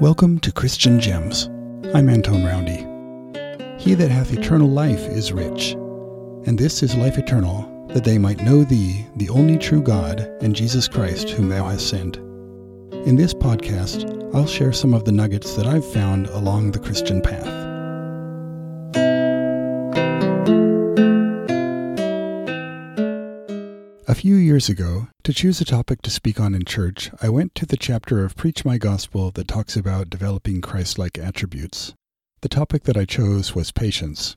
Welcome 0.00 0.38
to 0.38 0.50
Christian 0.50 0.98
Gems. 0.98 1.50
I'm 1.92 2.08
Antone 2.08 2.42
Roundy. 2.42 2.86
He 3.78 3.92
that 3.92 4.10
hath 4.10 4.32
eternal 4.32 4.66
life 4.66 5.06
is 5.08 5.30
rich, 5.30 5.72
and 6.46 6.58
this 6.58 6.82
is 6.82 6.94
life 6.94 7.18
eternal, 7.18 7.86
that 7.88 8.04
they 8.04 8.16
might 8.16 8.42
know 8.42 8.64
thee, 8.64 9.04
the 9.16 9.28
only 9.28 9.58
true 9.58 9.82
God, 9.82 10.20
and 10.40 10.56
Jesus 10.56 10.88
Christ, 10.88 11.28
whom 11.28 11.50
thou 11.50 11.66
hast 11.66 11.90
sent. 11.90 12.16
In 12.16 13.16
this 13.16 13.34
podcast, 13.34 14.34
I'll 14.34 14.46
share 14.46 14.72
some 14.72 14.94
of 14.94 15.04
the 15.04 15.12
nuggets 15.12 15.54
that 15.56 15.66
I've 15.66 15.92
found 15.92 16.28
along 16.28 16.70
the 16.70 16.78
Christian 16.78 17.20
path. 17.20 17.69
Years 24.60 24.68
ago, 24.68 25.08
to 25.22 25.32
choose 25.32 25.58
a 25.62 25.64
topic 25.64 26.02
to 26.02 26.10
speak 26.10 26.38
on 26.38 26.54
in 26.54 26.62
church, 26.66 27.10
I 27.22 27.30
went 27.30 27.54
to 27.54 27.64
the 27.64 27.78
chapter 27.78 28.22
of 28.26 28.36
Preach 28.36 28.62
My 28.62 28.76
Gospel 28.76 29.30
that 29.30 29.48
talks 29.48 29.74
about 29.74 30.10
developing 30.10 30.60
Christ 30.60 30.98
like 30.98 31.16
attributes. 31.16 31.94
The 32.42 32.50
topic 32.50 32.82
that 32.82 32.96
I 32.98 33.06
chose 33.06 33.54
was 33.54 33.72
patience. 33.72 34.36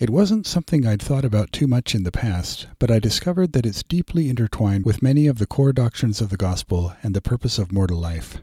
It 0.00 0.08
wasn't 0.08 0.46
something 0.46 0.86
I'd 0.86 1.02
thought 1.02 1.26
about 1.26 1.52
too 1.52 1.66
much 1.66 1.94
in 1.94 2.04
the 2.04 2.10
past, 2.10 2.66
but 2.78 2.90
I 2.90 2.98
discovered 2.98 3.52
that 3.52 3.66
it's 3.66 3.82
deeply 3.82 4.30
intertwined 4.30 4.86
with 4.86 5.02
many 5.02 5.26
of 5.26 5.36
the 5.36 5.46
core 5.46 5.74
doctrines 5.74 6.22
of 6.22 6.30
the 6.30 6.38
gospel 6.38 6.94
and 7.02 7.12
the 7.12 7.20
purpose 7.20 7.58
of 7.58 7.72
mortal 7.72 7.98
life. 7.98 8.40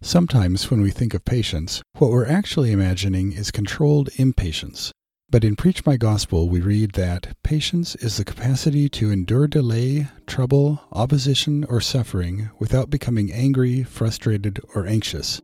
Sometimes, 0.00 0.70
when 0.70 0.80
we 0.80 0.90
think 0.90 1.12
of 1.12 1.26
patience, 1.26 1.82
what 1.98 2.10
we're 2.10 2.24
actually 2.24 2.72
imagining 2.72 3.32
is 3.32 3.50
controlled 3.50 4.08
impatience, 4.16 4.90
but 5.30 5.42
in 5.42 5.56
Preach 5.56 5.84
My 5.84 5.96
Gospel, 5.96 6.48
we 6.48 6.60
read 6.60 6.92
that 6.92 7.34
patience 7.42 7.96
is 7.96 8.16
the 8.16 8.24
capacity 8.24 8.88
to 8.90 9.10
endure 9.10 9.48
delay, 9.48 10.06
trouble, 10.26 10.80
opposition, 10.92 11.64
or 11.64 11.80
suffering 11.80 12.50
without 12.58 12.88
becoming 12.88 13.32
angry, 13.32 13.82
frustrated, 13.82 14.60
or 14.74 14.86
anxious. 14.86 15.40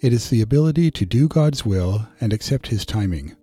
It 0.00 0.12
is 0.12 0.30
the 0.30 0.40
ability 0.40 0.90
to 0.92 1.04
do 1.04 1.28
God's 1.28 1.66
will 1.66 2.08
and 2.20 2.32
accept 2.32 2.68
His 2.68 2.86
timing. 2.86 3.36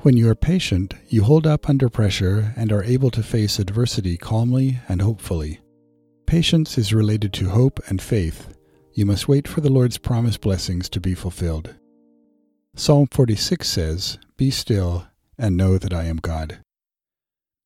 When 0.00 0.16
you 0.16 0.28
are 0.30 0.34
patient, 0.34 0.94
you 1.08 1.24
hold 1.24 1.46
up 1.46 1.68
under 1.68 1.88
pressure 1.88 2.54
and 2.56 2.72
are 2.72 2.84
able 2.84 3.10
to 3.10 3.22
face 3.22 3.58
adversity 3.58 4.16
calmly 4.16 4.78
and 4.88 5.02
hopefully. 5.02 5.60
Patience 6.26 6.78
is 6.78 6.94
related 6.94 7.32
to 7.34 7.50
hope 7.50 7.80
and 7.88 8.00
faith. 8.00 8.56
You 8.92 9.04
must 9.04 9.28
wait 9.28 9.48
for 9.48 9.60
the 9.60 9.72
Lord's 9.72 9.98
promised 9.98 10.40
blessings 10.40 10.88
to 10.90 11.00
be 11.00 11.14
fulfilled. 11.14 11.74
Psalm 12.74 13.06
46 13.10 13.68
says, 13.68 14.18
Be 14.36 14.50
still 14.50 15.06
and 15.38 15.56
know 15.56 15.78
that 15.78 15.92
I 15.92 16.04
am 16.04 16.16
God. 16.16 16.58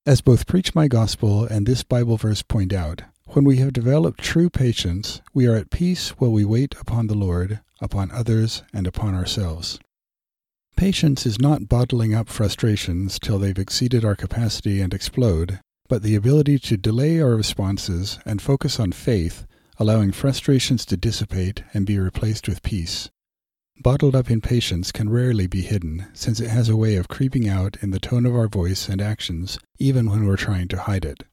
As 0.06 0.20
both 0.20 0.46
Preach 0.46 0.74
My 0.74 0.88
Gospel 0.88 1.44
and 1.44 1.66
this 1.66 1.82
Bible 1.82 2.16
verse 2.16 2.42
point 2.42 2.72
out, 2.72 3.02
when 3.28 3.44
we 3.44 3.58
have 3.58 3.72
developed 3.72 4.20
true 4.20 4.50
patience, 4.50 5.20
we 5.32 5.46
are 5.46 5.54
at 5.54 5.70
peace 5.70 6.10
while 6.18 6.32
we 6.32 6.44
wait 6.44 6.74
upon 6.80 7.06
the 7.06 7.14
Lord, 7.14 7.60
upon 7.80 8.10
others, 8.10 8.62
and 8.72 8.86
upon 8.86 9.14
ourselves. 9.14 9.78
Patience 10.76 11.26
is 11.26 11.38
not 11.38 11.68
bottling 11.68 12.14
up 12.14 12.28
frustrations 12.28 13.18
till 13.18 13.38
they've 13.38 13.58
exceeded 13.58 14.04
our 14.04 14.16
capacity 14.16 14.80
and 14.80 14.94
explode, 14.94 15.60
but 15.88 16.02
the 16.02 16.14
ability 16.14 16.58
to 16.58 16.76
delay 16.76 17.20
our 17.20 17.36
responses 17.36 18.18
and 18.24 18.40
focus 18.40 18.80
on 18.80 18.92
faith, 18.92 19.46
allowing 19.78 20.12
frustrations 20.12 20.86
to 20.86 20.96
dissipate 20.96 21.62
and 21.74 21.86
be 21.86 21.98
replaced 21.98 22.48
with 22.48 22.62
peace. 22.62 23.10
Bottled 23.82 24.14
up 24.14 24.30
impatience 24.30 24.92
can 24.92 25.08
rarely 25.08 25.46
be 25.46 25.62
hidden, 25.62 26.04
since 26.12 26.38
it 26.38 26.50
has 26.50 26.68
a 26.68 26.76
way 26.76 26.96
of 26.96 27.08
creeping 27.08 27.48
out 27.48 27.78
in 27.80 27.92
the 27.92 27.98
tone 27.98 28.26
of 28.26 28.36
our 28.36 28.46
voice 28.46 28.90
and 28.90 29.00
actions, 29.00 29.58
even 29.78 30.10
when 30.10 30.26
we're 30.26 30.36
trying 30.36 30.68
to 30.68 30.80
hide 30.80 31.06
it. 31.06 31.24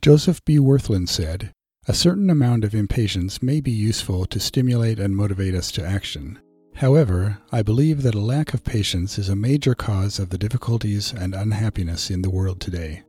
Joseph 0.00 0.44
B. 0.44 0.58
Wirthlin 0.58 1.08
said, 1.08 1.50
A 1.88 1.92
certain 1.92 2.30
amount 2.30 2.62
of 2.62 2.72
impatience 2.72 3.42
may 3.42 3.60
be 3.60 3.72
useful 3.72 4.26
to 4.26 4.38
stimulate 4.38 5.00
and 5.00 5.16
motivate 5.16 5.56
us 5.56 5.72
to 5.72 5.84
action. 5.84 6.38
However, 6.76 7.38
I 7.50 7.62
believe 7.62 8.02
that 8.02 8.14
a 8.14 8.20
lack 8.20 8.54
of 8.54 8.62
patience 8.62 9.18
is 9.18 9.28
a 9.28 9.34
major 9.34 9.74
cause 9.74 10.20
of 10.20 10.28
the 10.28 10.38
difficulties 10.38 11.12
and 11.12 11.34
unhappiness 11.34 12.12
in 12.12 12.22
the 12.22 12.30
world 12.30 12.60
today. 12.60 13.02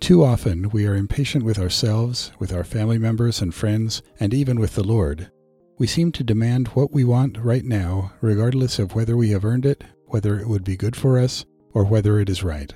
Too 0.00 0.22
often, 0.22 0.68
we 0.68 0.86
are 0.86 0.94
impatient 0.94 1.42
with 1.42 1.58
ourselves, 1.58 2.32
with 2.38 2.52
our 2.52 2.64
family 2.64 2.98
members 2.98 3.40
and 3.40 3.54
friends, 3.54 4.02
and 4.20 4.34
even 4.34 4.60
with 4.60 4.74
the 4.74 4.84
Lord, 4.84 5.30
we 5.76 5.86
seem 5.86 6.12
to 6.12 6.24
demand 6.24 6.68
what 6.68 6.92
we 6.92 7.04
want 7.04 7.36
right 7.38 7.64
now, 7.64 8.12
regardless 8.20 8.78
of 8.78 8.94
whether 8.94 9.16
we 9.16 9.30
have 9.30 9.44
earned 9.44 9.66
it, 9.66 9.84
whether 10.06 10.38
it 10.38 10.48
would 10.48 10.64
be 10.64 10.76
good 10.76 10.94
for 10.94 11.18
us, 11.18 11.44
or 11.72 11.84
whether 11.84 12.20
it 12.20 12.28
is 12.28 12.44
right. 12.44 12.74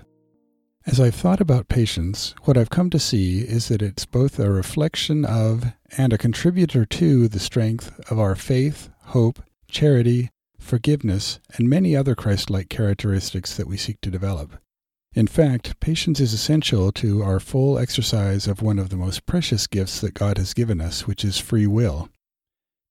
As 0.87 0.99
I've 0.99 1.15
thought 1.15 1.41
about 1.41 1.69
patience, 1.69 2.35
what 2.45 2.57
I've 2.57 2.71
come 2.71 2.89
to 2.91 2.99
see 2.99 3.41
is 3.41 3.69
that 3.69 3.83
it's 3.83 4.07
both 4.07 4.39
a 4.39 4.51
reflection 4.51 5.25
of 5.25 5.73
and 5.97 6.13
a 6.13 6.19
contributor 6.19 6.85
to 6.87 7.29
the 7.29 7.39
strength 7.39 7.99
of 8.11 8.19
our 8.19 8.35
faith, 8.35 8.89
hope, 9.05 9.43
charity, 9.69 10.31
forgiveness, 10.59 11.41
and 11.55 11.69
many 11.69 11.95
other 11.95 12.15
Christ 12.15 12.51
like 12.51 12.69
characteristics 12.69 13.57
that 13.57 13.67
we 13.67 13.77
seek 13.77 14.01
to 14.01 14.11
develop. 14.11 14.55
In 15.15 15.27
fact, 15.27 15.79
patience 15.81 16.21
is 16.21 16.33
essential 16.33 16.91
to 16.93 17.23
our 17.23 17.41
full 17.41 17.79
exercise 17.79 18.47
of 18.47 18.63
one 18.63 18.79
of 18.79 18.89
the 18.89 18.97
most 18.97 19.27
precious 19.27 19.67
gifts 19.67 20.01
that 20.01 20.15
God 20.15 20.39
has 20.39 20.55
given 20.55 20.81
us, 20.81 21.07
which 21.07 21.25
is 21.25 21.39
free 21.39 21.67
will. 21.67 22.09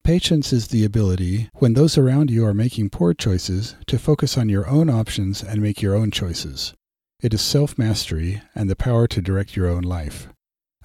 Patience 0.07 0.53
is 0.53 0.69
the 0.69 0.85
ability, 0.85 1.49
when 1.55 1.73
those 1.73 1.97
around 1.97 2.31
you 2.31 2.45
are 2.45 2.53
making 2.53 2.91
poor 2.91 3.13
choices, 3.13 3.75
to 3.87 3.99
focus 3.99 4.37
on 4.37 4.47
your 4.47 4.65
own 4.65 4.89
options 4.89 5.43
and 5.43 5.61
make 5.61 5.81
your 5.81 5.95
own 5.95 6.11
choices. 6.11 6.73
It 7.19 7.33
is 7.33 7.41
self 7.41 7.77
mastery 7.77 8.41
and 8.55 8.69
the 8.69 8.75
power 8.77 9.05
to 9.07 9.21
direct 9.21 9.57
your 9.57 9.67
own 9.67 9.83
life. 9.83 10.29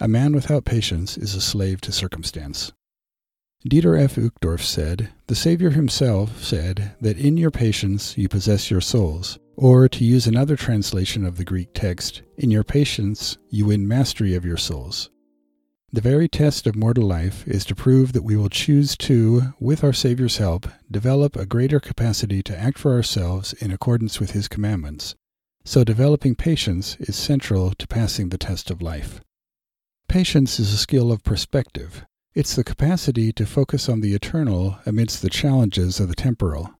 A 0.00 0.09
man 0.09 0.34
without 0.34 0.65
patience 0.65 1.16
is 1.16 1.37
a 1.37 1.41
slave 1.41 1.81
to 1.83 1.93
circumstance. 1.93 2.72
Dieter 3.65 3.97
F. 3.97 4.16
Uchtdorf 4.16 4.62
said, 4.62 5.10
The 5.28 5.37
Savior 5.37 5.71
himself 5.71 6.43
said 6.43 6.97
that 7.00 7.16
in 7.16 7.37
your 7.37 7.53
patience 7.53 8.19
you 8.19 8.28
possess 8.28 8.72
your 8.72 8.81
souls, 8.81 9.39
or 9.56 9.89
to 9.89 10.04
use 10.04 10.27
another 10.27 10.56
translation 10.56 11.25
of 11.25 11.37
the 11.37 11.44
Greek 11.44 11.69
text, 11.75 12.22
in 12.39 12.50
your 12.50 12.65
patience 12.65 13.39
you 13.50 13.66
win 13.66 13.87
mastery 13.87 14.34
of 14.34 14.44
your 14.44 14.56
souls. 14.56 15.10
The 15.94 16.00
very 16.00 16.26
test 16.26 16.66
of 16.66 16.75
mortal 16.75 17.06
life 17.06 17.47
is 17.47 17.66
to 17.66 17.75
prove 17.75 18.14
that 18.14 18.25
we 18.25 18.34
will 18.34 18.48
choose 18.48 18.97
to, 18.97 19.53
with 19.60 19.84
our 19.84 19.92
Saviour's 19.92 20.38
help, 20.38 20.66
develop 20.91 21.36
a 21.36 21.44
greater 21.44 21.80
capacity 21.80 22.42
to 22.44 22.58
act 22.58 22.78
for 22.78 22.92
ourselves 22.92 23.53
in 23.53 23.70
accordance 23.70 24.19
with 24.19 24.30
His 24.30 24.48
commandments. 24.48 25.14
So 25.66 25.84
developing 25.84 26.34
patience 26.34 26.97
is 26.98 27.14
central 27.14 27.72
to 27.75 27.86
passing 27.86 28.30
the 28.30 28.38
test 28.38 28.70
of 28.70 28.80
life. 28.80 29.20
Patience 30.08 30.58
is 30.58 30.72
a 30.72 30.78
skill 30.78 31.12
of 31.12 31.25
perspective. 31.25 32.06
It's 32.34 32.56
the 32.56 32.64
capacity 32.64 33.30
to 33.34 33.44
focus 33.44 33.86
on 33.86 34.00
the 34.00 34.14
eternal 34.14 34.78
amidst 34.86 35.20
the 35.20 35.28
challenges 35.28 36.00
of 36.00 36.09
the 36.09 36.14
temporal. 36.14 36.70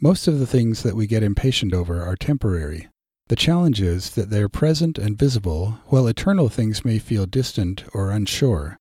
Most 0.00 0.26
of 0.26 0.38
the 0.38 0.46
things 0.46 0.82
that 0.84 0.96
we 0.96 1.06
get 1.06 1.22
impatient 1.22 1.74
over 1.74 2.02
are 2.02 2.16
temporary, 2.16 2.88
the 3.28 3.36
challenge 3.36 3.80
is 3.80 4.10
that 4.10 4.30
they 4.30 4.42
are 4.42 4.48
present 4.48 4.98
and 4.98 5.18
visible, 5.18 5.78
while 5.86 6.06
eternal 6.06 6.48
things 6.48 6.84
may 6.84 6.98
feel 6.98 7.26
distant 7.26 7.84
or 7.92 8.10
unsure. 8.10 8.78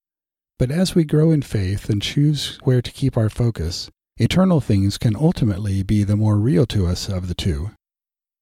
But 0.58 0.72
as 0.72 0.96
we 0.96 1.03
grow 1.03 1.31
in 1.31 1.41
faith 1.41 1.90
and 1.90 2.02
choose 2.02 2.58
where 2.63 2.81
to 2.81 2.91
keep 2.91 3.18
our 3.18 3.30
focus, 3.30 3.90
eternal 4.18 4.59
things 4.59 4.97
can 4.97 5.16
ultimately 5.16 5.84
be 5.84 6.03
the 6.03 6.16
more 6.16 6.38
real 6.38 6.66
to 6.68 6.88
us 6.88 7.09
of 7.09 7.28
the 7.28 7.35
two. 7.35 7.72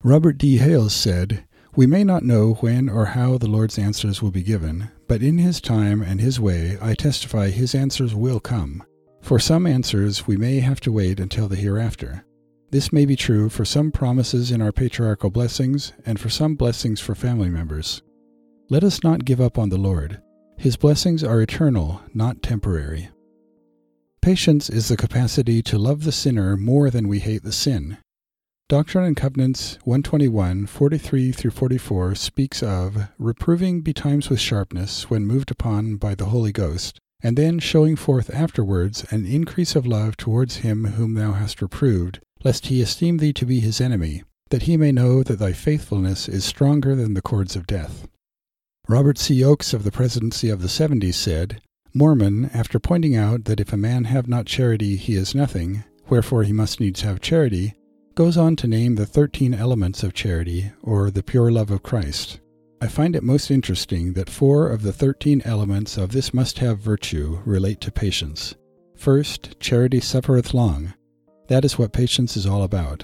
Robert 0.03 0.37
D. 0.37 0.57
Hales 0.57 0.93
said, 0.93 1.45
We 1.75 1.87
may 1.87 2.03
not 2.03 2.23
know 2.23 2.53
when 2.55 2.87
or 2.87 3.07
how 3.07 3.37
the 3.37 3.49
Lord's 3.49 3.79
answers 3.79 4.21
will 4.21 4.31
be 4.31 4.43
given, 4.43 4.91
but 5.07 5.23
in 5.23 5.39
His 5.39 5.59
time 5.59 6.01
and 6.01 6.21
His 6.21 6.39
way 6.39 6.77
I 6.81 6.93
testify 6.93 7.49
His 7.49 7.73
answers 7.73 8.13
will 8.13 8.39
come. 8.39 8.83
For 9.21 9.39
some 9.39 9.65
answers 9.65 10.27
we 10.27 10.37
may 10.37 10.59
have 10.59 10.79
to 10.81 10.91
wait 10.91 11.19
until 11.19 11.47
the 11.47 11.55
hereafter. 11.55 12.23
This 12.71 12.91
may 12.91 13.05
be 13.05 13.15
true 13.15 13.49
for 13.49 13.63
some 13.63 13.91
promises 13.91 14.51
in 14.51 14.61
our 14.61 14.71
patriarchal 14.71 15.29
blessings 15.29 15.93
and 16.05 16.19
for 16.19 16.29
some 16.29 16.55
blessings 16.55 16.99
for 16.99 17.15
family 17.15 17.49
members. 17.49 18.01
Let 18.69 18.83
us 18.83 19.03
not 19.03 19.25
give 19.25 19.39
up 19.39 19.57
on 19.57 19.69
the 19.69 19.77
Lord. 19.77 20.21
His 20.57 20.75
blessings 20.75 21.23
are 21.23 21.41
eternal, 21.41 22.01
not 22.13 22.41
temporary. 22.41 23.09
Patience 24.21 24.69
is 24.69 24.87
the 24.87 24.97
capacity 24.97 25.61
to 25.61 25.77
love 25.77 26.03
the 26.03 26.11
sinner 26.11 26.57
more 26.57 26.89
than 26.89 27.07
we 27.07 27.19
hate 27.19 27.43
the 27.43 27.51
sin. 27.51 27.97
Doctrine 28.67 29.05
and 29.05 29.15
Covenants 29.15 29.77
121, 29.83 30.65
43 30.65 31.31
through 31.31 31.51
44 31.51 32.15
speaks 32.15 32.63
of 32.63 33.09
reproving 33.19 33.81
betimes 33.81 34.27
with 34.27 34.39
sharpness 34.39 35.07
when 35.07 35.27
moved 35.27 35.51
upon 35.51 35.97
by 35.97 36.15
the 36.15 36.25
Holy 36.25 36.51
Ghost, 36.51 36.99
and 37.21 37.37
then 37.37 37.59
showing 37.59 37.95
forth 37.95 38.33
afterwards 38.33 39.05
an 39.11 39.27
increase 39.27 39.75
of 39.75 39.85
love 39.85 40.17
towards 40.17 40.57
him 40.57 40.85
whom 40.85 41.13
thou 41.13 41.33
hast 41.33 41.61
reproved, 41.61 42.19
lest 42.45 42.67
he 42.67 42.81
esteem 42.81 43.17
thee 43.17 43.33
to 43.33 43.45
be 43.45 43.59
his 43.59 43.81
enemy, 43.81 44.23
that 44.51 44.61
he 44.61 44.77
may 44.77 44.91
know 44.91 45.23
that 45.23 45.39
thy 45.39 45.51
faithfulness 45.51 46.29
is 46.29 46.45
stronger 46.45 46.95
than 46.95 47.15
the 47.15 47.21
cords 47.21 47.57
of 47.57 47.67
death. 47.67 48.07
Robert 48.87 49.17
C. 49.17 49.43
Oaks 49.43 49.73
of 49.73 49.83
the 49.83 49.91
Presidency 49.91 50.49
of 50.49 50.61
the 50.61 50.69
Seventies 50.69 51.17
said, 51.17 51.59
Mormon, 51.93 52.51
after 52.53 52.77
pointing 52.79 53.15
out 53.15 53.45
that 53.45 53.59
if 53.59 53.73
a 53.73 53.77
man 53.77 54.03
have 54.03 54.27
not 54.27 54.45
charity 54.45 54.95
he 54.95 55.15
is 55.15 55.33
nothing, 55.33 55.83
wherefore 56.07 56.43
he 56.43 56.53
must 56.53 56.79
needs 56.79 57.01
have 57.01 57.19
charity, 57.19 57.73
goes 58.13 58.37
on 58.37 58.55
to 58.57 58.67
name 58.67 58.95
the 58.95 59.05
thirteen 59.05 59.53
elements 59.53 60.03
of 60.03 60.13
charity, 60.13 60.71
or 60.83 61.09
the 61.09 61.23
pure 61.23 61.51
love 61.51 61.71
of 61.71 61.83
Christ. 61.83 62.39
I 62.79 62.87
find 62.87 63.15
it 63.15 63.23
most 63.23 63.49
interesting 63.49 64.13
that 64.13 64.29
four 64.29 64.69
of 64.69 64.83
the 64.83 64.93
thirteen 64.93 65.41
elements 65.45 65.97
of 65.97 66.11
this 66.11 66.33
must 66.33 66.59
have 66.59 66.77
virtue 66.77 67.41
relate 67.43 67.81
to 67.81 67.91
patience. 67.91 68.53
First, 68.95 69.59
charity 69.59 69.99
suffereth 69.99 70.53
long. 70.53 70.93
That 71.47 71.65
is 71.65 71.77
what 71.77 71.93
patience 71.93 72.35
is 72.35 72.45
all 72.45 72.63
about. 72.63 73.03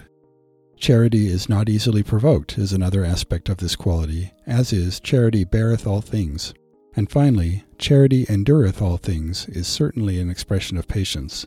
Charity 0.77 1.27
is 1.27 1.47
not 1.47 1.69
easily 1.69 2.01
provoked, 2.01 2.57
is 2.57 2.73
another 2.73 3.05
aspect 3.05 3.49
of 3.49 3.57
this 3.57 3.75
quality, 3.75 4.31
as 4.47 4.73
is 4.73 4.99
charity 4.99 5.43
beareth 5.43 5.85
all 5.85 6.01
things. 6.01 6.53
And 6.95 7.09
finally, 7.09 7.63
charity 7.77 8.25
endureth 8.27 8.81
all 8.81 8.97
things 8.97 9.47
is 9.49 9.67
certainly 9.67 10.19
an 10.19 10.29
expression 10.29 10.77
of 10.77 10.87
patience. 10.87 11.45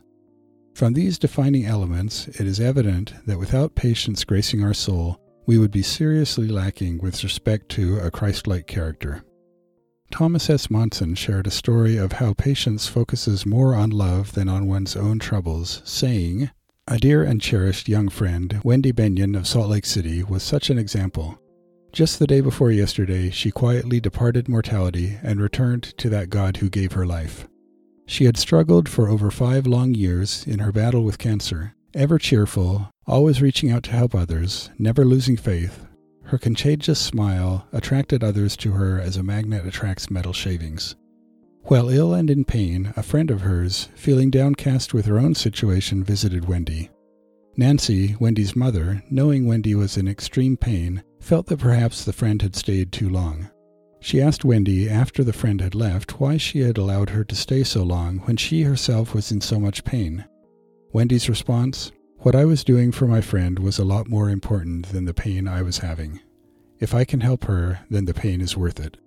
From 0.73 0.93
these 0.93 1.19
defining 1.19 1.65
elements, 1.65 2.27
it 2.27 2.47
is 2.47 2.59
evident 2.59 3.13
that 3.27 3.39
without 3.39 3.75
patience 3.75 4.23
gracing 4.23 4.63
our 4.63 4.73
soul, 4.73 5.19
we 5.45 5.57
would 5.57 5.71
be 5.71 5.83
seriously 5.83 6.47
lacking 6.47 6.99
with 6.99 7.23
respect 7.23 7.69
to 7.69 7.99
a 7.99 8.09
Christ 8.09 8.47
like 8.47 8.67
character. 8.67 9.23
Thomas 10.11 10.49
S. 10.49 10.69
Monson 10.69 11.13
shared 11.15 11.47
a 11.47 11.51
story 11.51 11.97
of 11.97 12.13
how 12.13 12.33
patience 12.33 12.87
focuses 12.87 13.45
more 13.45 13.75
on 13.75 13.89
love 13.89 14.33
than 14.33 14.47
on 14.47 14.67
one's 14.67 14.95
own 14.95 15.19
troubles, 15.19 15.81
saying, 15.83 16.49
A 16.87 16.99
dear 16.99 17.23
and 17.23 17.41
cherished 17.41 17.89
young 17.89 18.09
friend, 18.09 18.61
Wendy 18.63 18.91
Bennion 18.91 19.35
of 19.35 19.47
Salt 19.47 19.69
Lake 19.69 19.87
City, 19.87 20.21
was 20.21 20.43
such 20.43 20.69
an 20.69 20.77
example. 20.77 21.39
Just 21.91 22.19
the 22.19 22.27
day 22.27 22.41
before 22.41 22.69
yesterday, 22.69 23.31
she 23.31 23.49
quietly 23.49 23.99
departed 23.99 24.47
mortality 24.47 25.17
and 25.23 25.41
returned 25.41 25.97
to 25.97 26.09
that 26.09 26.29
God 26.29 26.57
who 26.57 26.69
gave 26.69 26.91
her 26.91 27.07
life. 27.07 27.47
She 28.05 28.25
had 28.25 28.37
struggled 28.37 28.87
for 28.87 29.09
over 29.09 29.31
five 29.31 29.65
long 29.65 29.95
years 29.95 30.45
in 30.45 30.59
her 30.59 30.71
battle 30.71 31.03
with 31.03 31.17
cancer, 31.17 31.73
ever 31.95 32.19
cheerful, 32.19 32.91
always 33.07 33.41
reaching 33.41 33.71
out 33.71 33.81
to 33.85 33.91
help 33.91 34.13
others, 34.13 34.69
never 34.77 35.03
losing 35.03 35.37
faith. 35.37 35.87
Her 36.25 36.37
contagious 36.37 36.99
smile 36.99 37.67
attracted 37.73 38.23
others 38.23 38.55
to 38.57 38.73
her 38.73 39.01
as 39.01 39.17
a 39.17 39.23
magnet 39.23 39.65
attracts 39.65 40.11
metal 40.11 40.33
shavings. 40.33 40.95
While 41.67 41.89
ill 41.89 42.13
and 42.13 42.29
in 42.29 42.45
pain, 42.45 42.93
a 42.95 43.01
friend 43.01 43.31
of 43.31 43.41
hers, 43.41 43.89
feeling 43.95 44.29
downcast 44.29 44.93
with 44.93 45.07
her 45.07 45.17
own 45.17 45.33
situation, 45.33 46.03
visited 46.03 46.47
Wendy. 46.47 46.91
Nancy, 47.57 48.15
Wendy's 48.19 48.55
mother, 48.55 49.03
knowing 49.09 49.47
Wendy 49.47 49.73
was 49.73 49.97
in 49.97 50.07
extreme 50.07 50.57
pain, 50.57 51.01
felt 51.19 51.47
that 51.47 51.57
perhaps 51.57 52.05
the 52.05 52.13
friend 52.13 52.43
had 52.43 52.55
stayed 52.55 52.91
too 52.91 53.09
long. 53.09 53.49
She 53.99 54.21
asked 54.21 54.45
Wendy 54.45 54.87
after 54.87 55.23
the 55.23 55.33
friend 55.33 55.59
had 55.59 55.73
left 55.73 56.19
why 56.19 56.37
she 56.37 56.59
had 56.59 56.77
allowed 56.77 57.09
her 57.09 57.23
to 57.23 57.35
stay 57.35 57.63
so 57.63 57.81
long 57.81 58.19
when 58.19 58.37
she 58.37 58.61
herself 58.61 59.15
was 59.15 59.31
in 59.31 59.41
so 59.41 59.59
much 59.59 59.83
pain. 59.83 60.25
Wendy's 60.93 61.29
response 61.29 61.91
What 62.17 62.35
I 62.35 62.45
was 62.45 62.63
doing 62.63 62.91
for 62.91 63.07
my 63.07 63.21
friend 63.21 63.57
was 63.57 63.79
a 63.79 63.85
lot 63.85 64.07
more 64.07 64.29
important 64.29 64.89
than 64.89 65.05
the 65.05 65.15
pain 65.15 65.47
I 65.47 65.63
was 65.63 65.79
having. 65.79 66.19
If 66.79 66.93
I 66.93 67.05
can 67.05 67.21
help 67.21 67.45
her, 67.45 67.79
then 67.89 68.05
the 68.05 68.13
pain 68.13 68.39
is 68.39 68.55
worth 68.55 68.79
it. 68.79 68.97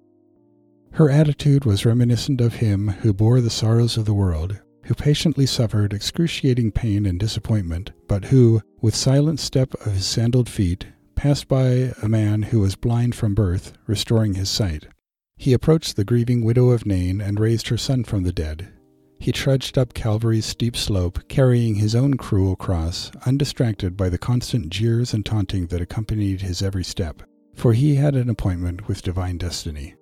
Her 0.93 1.11
attitude 1.11 1.64
was 1.64 1.87
reminiscent 1.87 2.40
of 2.40 2.56
him 2.56 2.88
who 2.88 3.12
bore 3.12 3.40
the 3.40 3.50
sorrows 3.50 3.96
of 3.96 4.05
the 4.05 4.14
world, 4.14 4.61
who 4.85 4.94
patiently 4.94 5.46
suffered 5.46 5.93
excruciating 5.93 6.73
pain 6.73 7.06
and 7.06 7.20
disappointment, 7.20 7.93
but 8.08 8.26
who, 8.26 8.62
with 8.81 8.94
silent 8.94 9.38
step 9.38 9.75
of 9.87 9.93
his 9.93 10.06
sandaled 10.06 10.49
feet, 10.49 10.87
passed 11.14 11.46
by 11.46 11.93
a 12.02 12.08
man 12.08 12.43
who 12.43 12.61
was 12.61 12.75
blind 12.75 13.14
from 13.14 13.35
birth, 13.35 13.73
restoring 13.87 14.35
his 14.35 14.49
sight. 14.49 14.88
He 15.37 15.52
approached 15.52 15.96
the 15.96 16.05
grieving 16.05 16.44
widow 16.44 16.70
of 16.70 16.87
Nain 16.87 17.20
and 17.20 17.38
raised 17.38 17.69
her 17.69 17.76
son 17.76 18.02
from 18.02 18.25
the 18.25 18.32
dead. 18.32 18.69
He 19.20 19.32
trudged 19.32 19.76
up 19.76 19.94
Calvary's 19.94 20.46
steep 20.46 20.76
slope, 20.76 21.29
carrying 21.29 21.75
his 21.75 21.94
own 21.94 22.14
cruel 22.14 22.56
cross, 22.56 23.11
undistracted 23.26 23.96
by 23.96 24.08
the 24.08 24.19
constant 24.19 24.70
jeers 24.70 25.12
and 25.12 25.26
taunting 25.26 25.67
that 25.67 25.81
accompanied 25.81 26.41
his 26.41 26.62
every 26.62 26.84
step, 26.84 27.23
for 27.55 27.73
he 27.73 27.96
had 27.96 28.14
an 28.14 28.31
appointment 28.31 28.87
with 28.88 29.02
divine 29.02 29.38
destiny. 29.38 29.94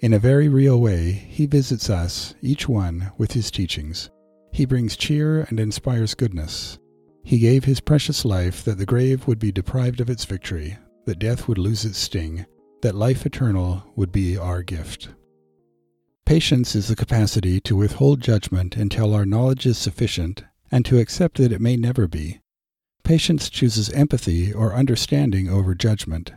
In 0.00 0.14
a 0.14 0.18
very 0.18 0.48
real 0.48 0.80
way, 0.80 1.12
he 1.12 1.44
visits 1.44 1.90
us, 1.90 2.34
each 2.40 2.66
one, 2.66 3.12
with 3.18 3.32
his 3.32 3.50
teachings. 3.50 4.08
He 4.50 4.64
brings 4.64 4.96
cheer 4.96 5.42
and 5.50 5.60
inspires 5.60 6.14
goodness. 6.14 6.78
He 7.22 7.38
gave 7.38 7.64
his 7.64 7.80
precious 7.80 8.24
life 8.24 8.64
that 8.64 8.78
the 8.78 8.86
grave 8.86 9.26
would 9.26 9.38
be 9.38 9.52
deprived 9.52 10.00
of 10.00 10.08
its 10.08 10.24
victory, 10.24 10.78
that 11.04 11.18
death 11.18 11.46
would 11.46 11.58
lose 11.58 11.84
its 11.84 11.98
sting, 11.98 12.46
that 12.80 12.94
life 12.94 13.26
eternal 13.26 13.84
would 13.94 14.10
be 14.10 14.38
our 14.38 14.62
gift. 14.62 15.10
Patience 16.24 16.74
is 16.74 16.88
the 16.88 16.96
capacity 16.96 17.60
to 17.60 17.76
withhold 17.76 18.22
judgment 18.22 18.76
until 18.76 19.12
our 19.12 19.26
knowledge 19.26 19.66
is 19.66 19.76
sufficient 19.76 20.44
and 20.72 20.86
to 20.86 20.98
accept 20.98 21.36
that 21.36 21.52
it 21.52 21.60
may 21.60 21.76
never 21.76 22.08
be. 22.08 22.40
Patience 23.04 23.50
chooses 23.50 23.90
empathy 23.90 24.50
or 24.50 24.74
understanding 24.74 25.50
over 25.50 25.74
judgment. 25.74 26.32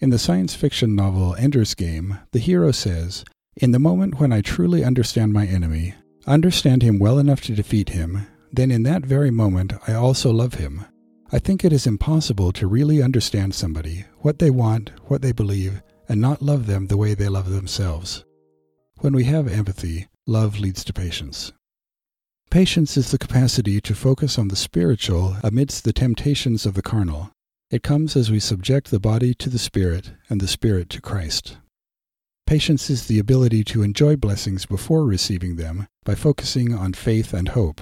In 0.00 0.10
the 0.10 0.18
science 0.18 0.54
fiction 0.54 0.96
novel 0.96 1.36
Ender's 1.36 1.74
Game, 1.74 2.18
the 2.32 2.40
hero 2.40 2.72
says, 2.72 3.24
In 3.56 3.70
the 3.70 3.78
moment 3.78 4.18
when 4.18 4.32
I 4.32 4.40
truly 4.40 4.84
understand 4.84 5.32
my 5.32 5.46
enemy, 5.46 5.94
understand 6.26 6.82
him 6.82 6.98
well 6.98 7.18
enough 7.18 7.40
to 7.42 7.54
defeat 7.54 7.90
him, 7.90 8.26
then 8.52 8.70
in 8.70 8.82
that 8.82 9.06
very 9.06 9.30
moment 9.30 9.72
I 9.86 9.94
also 9.94 10.32
love 10.32 10.54
him. 10.54 10.84
I 11.32 11.38
think 11.38 11.64
it 11.64 11.72
is 11.72 11.86
impossible 11.86 12.52
to 12.52 12.66
really 12.66 13.02
understand 13.02 13.54
somebody, 13.54 14.04
what 14.18 14.40
they 14.40 14.50
want, 14.50 14.90
what 15.06 15.22
they 15.22 15.32
believe, 15.32 15.80
and 16.08 16.20
not 16.20 16.42
love 16.42 16.66
them 16.66 16.88
the 16.88 16.96
way 16.96 17.14
they 17.14 17.28
love 17.28 17.50
themselves. 17.50 18.24
When 18.98 19.14
we 19.14 19.24
have 19.24 19.48
empathy, 19.48 20.08
love 20.26 20.58
leads 20.58 20.84
to 20.84 20.92
patience. 20.92 21.52
Patience 22.50 22.96
is 22.96 23.10
the 23.10 23.18
capacity 23.18 23.80
to 23.80 23.94
focus 23.94 24.38
on 24.38 24.48
the 24.48 24.56
spiritual 24.56 25.36
amidst 25.42 25.84
the 25.84 25.92
temptations 25.92 26.66
of 26.66 26.74
the 26.74 26.82
carnal. 26.82 27.30
It 27.74 27.82
comes 27.82 28.14
as 28.14 28.30
we 28.30 28.38
subject 28.38 28.92
the 28.92 29.00
body 29.00 29.34
to 29.34 29.50
the 29.50 29.58
Spirit 29.58 30.12
and 30.28 30.40
the 30.40 30.46
Spirit 30.46 30.88
to 30.90 31.00
Christ. 31.00 31.56
Patience 32.46 32.88
is 32.88 33.08
the 33.08 33.18
ability 33.18 33.64
to 33.64 33.82
enjoy 33.82 34.14
blessings 34.14 34.64
before 34.64 35.04
receiving 35.04 35.56
them 35.56 35.88
by 36.04 36.14
focusing 36.14 36.72
on 36.72 36.92
faith 36.92 37.34
and 37.34 37.48
hope. 37.48 37.80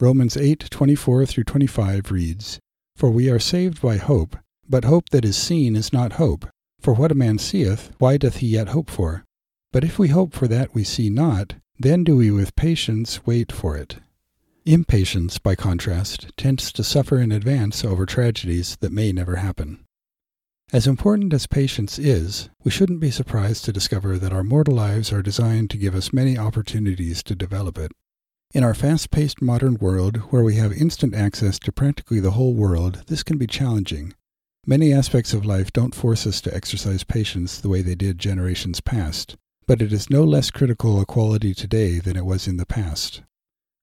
Romans 0.00 0.34
8:24 0.34 1.26
through 1.26 1.44
25 1.44 2.10
reads, 2.10 2.58
"For 2.96 3.10
we 3.10 3.28
are 3.28 3.38
saved 3.38 3.82
by 3.82 3.98
hope, 3.98 4.38
but 4.66 4.86
hope 4.86 5.10
that 5.10 5.26
is 5.26 5.36
seen 5.36 5.76
is 5.76 5.92
not 5.92 6.14
hope. 6.14 6.48
For 6.80 6.94
what 6.94 7.12
a 7.12 7.14
man 7.14 7.36
seeth, 7.36 7.92
why 7.98 8.16
doth 8.16 8.36
he 8.36 8.46
yet 8.46 8.68
hope 8.68 8.88
for? 8.88 9.24
But 9.72 9.84
if 9.84 9.98
we 9.98 10.08
hope 10.08 10.32
for 10.32 10.48
that 10.48 10.74
we 10.74 10.84
see 10.84 11.10
not, 11.10 11.56
then 11.78 12.02
do 12.02 12.16
we 12.16 12.30
with 12.30 12.56
patience 12.56 13.26
wait 13.26 13.52
for 13.52 13.76
it." 13.76 13.98
Impatience, 14.64 15.38
by 15.38 15.56
contrast, 15.56 16.28
tends 16.36 16.70
to 16.72 16.84
suffer 16.84 17.18
in 17.18 17.32
advance 17.32 17.84
over 17.84 18.06
tragedies 18.06 18.76
that 18.76 18.92
may 18.92 19.10
never 19.10 19.36
happen. 19.36 19.84
As 20.72 20.86
important 20.86 21.34
as 21.34 21.48
patience 21.48 21.98
is, 21.98 22.48
we 22.62 22.70
shouldn't 22.70 23.00
be 23.00 23.10
surprised 23.10 23.64
to 23.64 23.72
discover 23.72 24.18
that 24.18 24.32
our 24.32 24.44
mortal 24.44 24.76
lives 24.76 25.12
are 25.12 25.20
designed 25.20 25.68
to 25.70 25.76
give 25.76 25.96
us 25.96 26.12
many 26.12 26.38
opportunities 26.38 27.24
to 27.24 27.34
develop 27.34 27.76
it. 27.76 27.90
In 28.54 28.62
our 28.62 28.72
fast 28.72 29.10
paced 29.10 29.42
modern 29.42 29.78
world, 29.78 30.18
where 30.30 30.44
we 30.44 30.54
have 30.54 30.72
instant 30.72 31.12
access 31.12 31.58
to 31.58 31.72
practically 31.72 32.20
the 32.20 32.30
whole 32.30 32.54
world, 32.54 33.02
this 33.08 33.24
can 33.24 33.38
be 33.38 33.48
challenging. 33.48 34.14
Many 34.64 34.92
aspects 34.92 35.34
of 35.34 35.44
life 35.44 35.72
don't 35.72 35.94
force 35.94 36.24
us 36.24 36.40
to 36.42 36.54
exercise 36.54 37.02
patience 37.02 37.58
the 37.58 37.68
way 37.68 37.82
they 37.82 37.96
did 37.96 38.20
generations 38.20 38.80
past, 38.80 39.36
but 39.66 39.82
it 39.82 39.92
is 39.92 40.08
no 40.08 40.22
less 40.22 40.52
critical 40.52 41.00
a 41.00 41.04
quality 41.04 41.52
today 41.52 41.98
than 41.98 42.16
it 42.16 42.24
was 42.24 42.46
in 42.46 42.58
the 42.58 42.66
past. 42.66 43.22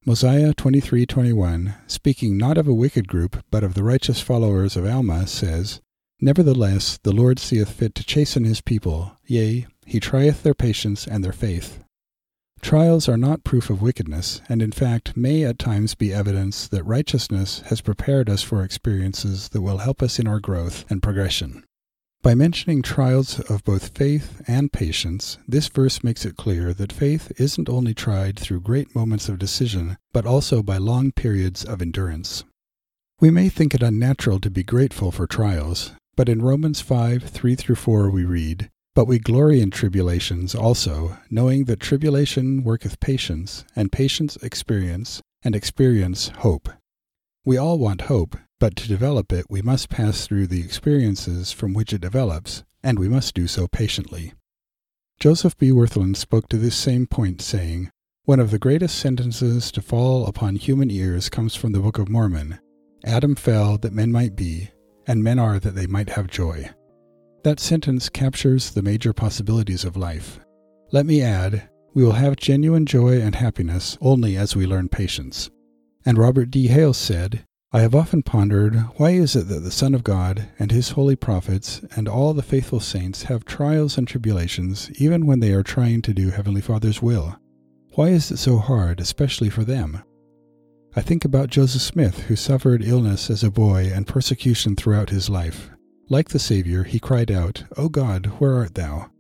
Mosiah 0.06 0.54
23:21, 0.54 1.76
speaking 1.86 2.38
not 2.38 2.58
of 2.58 2.70
a 2.70 2.74
wicked 2.74 3.08
group, 3.08 3.44
but 3.52 3.66
of 3.66 3.74
the 3.74 3.84
righteous 3.84 4.22
followers 4.22 4.78
of 4.78 4.86
Alma, 4.86 5.28
says, 5.28 5.82
Nevertheless, 6.22 6.98
the 7.04 7.12
Lord 7.12 7.38
seeth 7.38 7.70
fit 7.70 7.96
to 7.96 8.06
chasten 8.06 8.46
his 8.46 8.62
people, 8.62 9.18
yea, 9.26 9.68
he 9.86 10.00
trieth 10.00 10.42
their 10.42 10.54
patience 10.54 11.06
and 11.06 11.24
their 11.24 11.34
faith. 11.34 11.84
Trials 12.62 13.10
are 13.10 13.18
not 13.18 13.44
proof 13.44 13.70
of 13.70 13.82
wickedness, 13.82 14.42
and 14.48 14.62
in 14.62 14.72
fact 14.72 15.18
may 15.18 15.44
at 15.44 15.60
times 15.60 15.96
be 15.96 16.14
evidence 16.14 16.68
that 16.70 16.84
righteousness 16.84 17.62
has 17.68 17.82
prepared 17.82 18.30
us 18.30 18.42
for 18.42 18.64
experiences 18.64 19.50
that 19.50 19.62
will 19.62 19.80
help 19.80 20.02
us 20.02 20.18
in 20.18 20.28
our 20.28 20.40
growth 20.40 20.86
and 20.90 21.04
progression. 21.04 21.64
By 22.22 22.36
mentioning 22.36 22.82
trials 22.82 23.40
of 23.40 23.64
both 23.64 23.98
faith 23.98 24.42
and 24.46 24.74
patience, 24.74 25.38
this 25.48 25.70
verse 25.70 26.04
makes 26.04 26.26
it 26.26 26.36
clear 26.36 26.74
that 26.74 26.92
faith 26.92 27.32
isn't 27.40 27.70
only 27.70 27.94
tried 27.94 28.38
through 28.38 28.60
great 28.60 28.94
moments 28.94 29.30
of 29.30 29.40
decision, 29.40 29.98
but 30.12 30.26
also 30.26 30.62
by 30.62 30.78
long 30.78 31.14
periods 31.14 31.64
of 31.64 31.82
endurance. 31.82 32.44
We 33.22 33.32
may 33.32 33.48
think 33.48 33.74
it 33.74 33.82
unnatural 33.82 34.42
to 34.42 34.50
be 34.50 34.64
grateful 34.64 35.14
for 35.14 35.28
trials, 35.28 35.94
but 36.18 36.28
in 36.28 36.42
Romans 36.42 36.82
5 36.82 37.24
3 37.24 37.56
through 37.56 37.76
4 37.76 38.10
we 38.10 38.26
read, 38.26 38.70
But 38.96 39.06
we 39.06 39.18
glory 39.18 39.62
in 39.62 39.72
tribulations 39.72 40.54
also, 40.54 41.18
knowing 41.30 41.66
that 41.66 41.80
tribulation 41.80 42.66
worketh 42.66 43.00
patience, 43.00 43.64
and 43.78 43.94
patience 43.94 44.36
experience, 44.44 45.22
and 45.42 45.56
experience 45.56 46.28
hope. 46.40 46.68
We 47.46 47.56
all 47.56 47.80
want 47.80 48.02
hope, 48.02 48.36
but 48.60 48.76
to 48.76 48.88
develop 48.88 49.32
it, 49.32 49.46
we 49.50 49.62
must 49.62 49.90
pass 49.90 50.28
through 50.28 50.48
the 50.48 50.62
experiences 50.62 51.52
from 51.52 51.74
which 51.74 51.94
it 51.94 52.02
develops, 52.02 52.64
and 52.84 53.00
we 53.00 53.10
must 53.10 53.34
do 53.34 53.48
so 53.48 53.68
patiently. 53.68 54.34
Joseph 55.20 55.58
B. 55.58 55.72
Wirthlin 55.72 56.16
spoke 56.16 56.48
to 56.50 56.58
this 56.58 56.76
same 56.76 57.08
point, 57.08 57.42
saying, 57.42 57.92
One 58.24 58.40
of 58.40 58.52
the 58.52 58.60
greatest 58.60 58.98
sentences 58.98 59.72
to 59.72 59.82
fall 59.82 60.28
upon 60.28 60.56
human 60.56 60.92
ears 60.92 61.30
comes 61.30 61.56
from 61.56 61.72
the 61.72 61.80
Book 61.80 61.98
of 61.98 62.10
Mormon 62.10 62.60
Adam 63.06 63.34
fell 63.36 63.78
that 63.78 63.94
men 63.94 64.12
might 64.12 64.36
be, 64.36 64.70
and 65.08 65.24
men 65.24 65.40
are 65.40 65.60
that 65.60 65.76
they 65.76 65.88
might 65.88 66.10
have 66.10 66.28
joy. 66.28 66.70
That 67.44 67.60
sentence 67.60 68.10
captures 68.10 68.72
the 68.72 68.82
major 68.82 69.14
possibilities 69.14 69.86
of 69.86 69.96
life. 69.96 70.40
Let 70.92 71.06
me 71.06 71.22
add, 71.22 71.70
We 71.94 72.04
will 72.04 72.14
have 72.14 72.36
genuine 72.36 72.86
joy 72.86 73.20
and 73.22 73.36
happiness 73.36 73.98
only 74.00 74.38
as 74.38 74.56
we 74.56 74.68
learn 74.68 74.90
patience. 74.90 75.50
And 76.06 76.18
Robert 76.18 76.52
D. 76.52 76.68
Hales 76.68 76.98
said, 76.98 77.46
I 77.72 77.82
have 77.82 77.94
often 77.94 78.24
pondered 78.24 78.74
why 78.98 79.12
is 79.12 79.36
it 79.36 79.48
that 79.50 79.60
the 79.60 79.70
Son 79.70 79.94
of 79.94 80.04
God 80.04 80.50
and 80.58 80.72
his 80.72 80.90
holy 80.90 81.16
prophets 81.16 81.82
and 81.96 82.08
all 82.08 82.34
the 82.34 82.42
faithful 82.42 82.80
saints 82.80 83.24
have 83.24 83.46
trials 83.46 83.96
and 83.96 84.08
tribulations 84.08 84.90
even 85.00 85.28
when 85.28 85.40
they 85.40 85.52
are 85.54 85.62
trying 85.62 86.02
to 86.02 86.14
do 86.14 86.32
Heavenly 86.32 86.62
Father's 86.62 87.00
will? 87.00 87.38
Why 87.94 88.08
is 88.08 88.32
it 88.32 88.38
so 88.38 88.58
hard, 88.58 89.00
especially 89.00 89.52
for 89.52 89.64
them? 89.64 90.02
I 90.96 91.02
think 91.02 91.24
about 91.24 91.52
Joseph 91.52 91.84
Smith, 91.84 92.22
who 92.22 92.36
suffered 92.36 92.84
illness 92.84 93.30
as 93.30 93.44
a 93.44 93.52
boy 93.52 93.92
and 93.94 94.08
persecution 94.08 94.76
throughout 94.76 95.12
his 95.12 95.30
life. 95.30 95.70
Like 96.10 96.30
the 96.30 96.40
Savior, 96.40 96.86
he 96.86 97.00
cried 97.00 97.30
out, 97.30 97.66
O 97.78 97.88
God, 97.88 98.26
where 98.40 98.56
art 98.56 98.74
thou? 98.74 99.12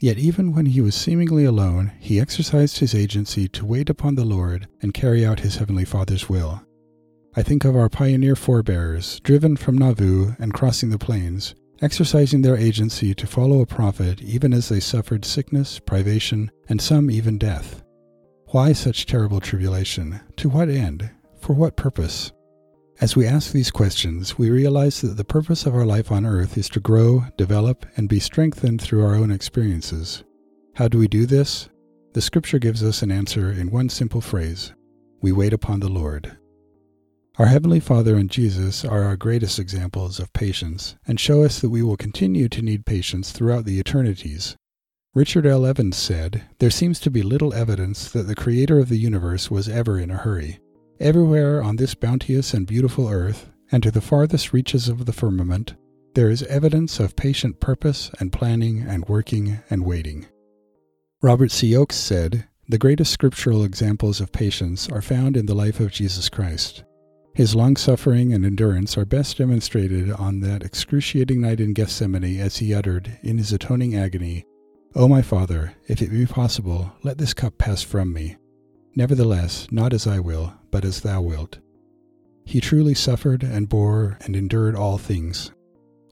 Yet 0.00 0.18
even 0.18 0.52
when 0.52 0.66
he 0.66 0.80
was 0.80 0.96
seemingly 0.96 1.44
alone, 1.44 1.92
he 2.00 2.18
exercised 2.18 2.78
his 2.78 2.96
agency 2.96 3.46
to 3.50 3.64
wait 3.64 3.88
upon 3.88 4.16
the 4.16 4.24
Lord 4.24 4.66
and 4.80 4.92
carry 4.92 5.24
out 5.24 5.40
his 5.40 5.58
Heavenly 5.58 5.84
Father's 5.84 6.28
will. 6.28 6.62
I 7.34 7.42
think 7.42 7.64
of 7.64 7.74
our 7.74 7.88
pioneer 7.88 8.36
forebears, 8.36 9.18
driven 9.20 9.56
from 9.56 9.78
Nauvoo 9.78 10.32
and 10.38 10.52
crossing 10.52 10.90
the 10.90 10.98
plains, 10.98 11.54
exercising 11.80 12.42
their 12.42 12.58
agency 12.58 13.14
to 13.14 13.26
follow 13.26 13.60
a 13.60 13.66
prophet 13.66 14.20
even 14.20 14.52
as 14.52 14.68
they 14.68 14.80
suffered 14.80 15.24
sickness, 15.24 15.78
privation, 15.78 16.50
and 16.68 16.78
some 16.78 17.10
even 17.10 17.38
death. 17.38 17.82
Why 18.48 18.74
such 18.74 19.06
terrible 19.06 19.40
tribulation? 19.40 20.20
To 20.36 20.50
what 20.50 20.68
end? 20.68 21.10
For 21.40 21.54
what 21.54 21.74
purpose? 21.74 22.32
As 23.00 23.16
we 23.16 23.26
ask 23.26 23.50
these 23.50 23.70
questions, 23.70 24.36
we 24.36 24.50
realize 24.50 25.00
that 25.00 25.16
the 25.16 25.24
purpose 25.24 25.64
of 25.64 25.74
our 25.74 25.86
life 25.86 26.12
on 26.12 26.26
earth 26.26 26.58
is 26.58 26.68
to 26.68 26.80
grow, 26.80 27.24
develop, 27.38 27.86
and 27.96 28.10
be 28.10 28.20
strengthened 28.20 28.82
through 28.82 29.02
our 29.02 29.14
own 29.14 29.30
experiences. 29.30 30.22
How 30.74 30.86
do 30.86 30.98
we 30.98 31.08
do 31.08 31.24
this? 31.24 31.70
The 32.12 32.20
scripture 32.20 32.58
gives 32.58 32.84
us 32.84 33.00
an 33.00 33.10
answer 33.10 33.50
in 33.50 33.70
one 33.70 33.88
simple 33.88 34.20
phrase 34.20 34.74
We 35.22 35.32
wait 35.32 35.54
upon 35.54 35.80
the 35.80 35.88
Lord. 35.88 36.36
Our 37.38 37.46
Heavenly 37.46 37.80
Father 37.80 38.16
and 38.16 38.30
Jesus 38.30 38.84
are 38.84 39.04
our 39.04 39.16
greatest 39.16 39.58
examples 39.58 40.20
of 40.20 40.34
patience 40.34 40.96
and 41.06 41.18
show 41.18 41.42
us 41.42 41.60
that 41.60 41.70
we 41.70 41.82
will 41.82 41.96
continue 41.96 42.46
to 42.50 42.60
need 42.60 42.84
patience 42.84 43.32
throughout 43.32 43.64
the 43.64 43.80
eternities. 43.80 44.54
Richard 45.14 45.46
L. 45.46 45.64
Evans 45.64 45.96
said, 45.96 46.42
There 46.58 46.70
seems 46.70 47.00
to 47.00 47.10
be 47.10 47.22
little 47.22 47.54
evidence 47.54 48.10
that 48.10 48.24
the 48.24 48.34
Creator 48.34 48.78
of 48.78 48.90
the 48.90 48.98
universe 48.98 49.50
was 49.50 49.66
ever 49.66 49.98
in 49.98 50.10
a 50.10 50.18
hurry. 50.18 50.58
Everywhere 51.00 51.62
on 51.62 51.76
this 51.76 51.94
bounteous 51.94 52.52
and 52.52 52.66
beautiful 52.66 53.08
earth, 53.08 53.48
and 53.70 53.82
to 53.82 53.90
the 53.90 54.02
farthest 54.02 54.52
reaches 54.52 54.90
of 54.90 55.06
the 55.06 55.12
firmament, 55.14 55.74
there 56.14 56.28
is 56.28 56.42
evidence 56.42 57.00
of 57.00 57.16
patient 57.16 57.60
purpose 57.60 58.10
and 58.20 58.30
planning 58.30 58.82
and 58.82 59.08
working 59.08 59.60
and 59.70 59.86
waiting. 59.86 60.26
Robert 61.22 61.50
C. 61.50 61.74
Oaks 61.74 61.96
said, 61.96 62.46
The 62.68 62.76
greatest 62.76 63.10
scriptural 63.10 63.64
examples 63.64 64.20
of 64.20 64.32
patience 64.32 64.86
are 64.90 65.00
found 65.00 65.38
in 65.38 65.46
the 65.46 65.54
life 65.54 65.80
of 65.80 65.92
Jesus 65.92 66.28
Christ. 66.28 66.84
His 67.34 67.54
long 67.54 67.76
suffering 67.76 68.34
and 68.34 68.44
endurance 68.44 68.98
are 68.98 69.06
best 69.06 69.38
demonstrated 69.38 70.10
on 70.10 70.40
that 70.40 70.62
excruciating 70.62 71.40
night 71.40 71.60
in 71.60 71.72
Gethsemane 71.72 72.38
as 72.38 72.58
he 72.58 72.74
uttered, 72.74 73.18
in 73.22 73.38
his 73.38 73.52
atoning 73.52 73.96
agony, 73.96 74.44
O 74.94 75.08
my 75.08 75.22
Father, 75.22 75.74
if 75.88 76.02
it 76.02 76.10
be 76.10 76.26
possible, 76.26 76.92
let 77.02 77.16
this 77.16 77.32
cup 77.32 77.56
pass 77.56 77.82
from 77.82 78.12
me. 78.12 78.36
Nevertheless, 78.94 79.66
not 79.70 79.94
as 79.94 80.06
I 80.06 80.20
will, 80.20 80.52
but 80.70 80.84
as 80.84 81.00
thou 81.00 81.22
wilt. 81.22 81.58
He 82.44 82.60
truly 82.60 82.92
suffered 82.92 83.42
and 83.42 83.68
bore 83.68 84.18
and 84.20 84.36
endured 84.36 84.76
all 84.76 84.98
things. 84.98 85.52